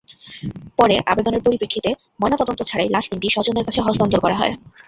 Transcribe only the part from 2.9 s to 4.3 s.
লাশ তিনটি স্বজনদের কাছে হস্তান্তর